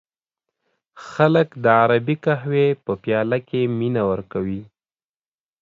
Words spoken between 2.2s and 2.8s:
قهوې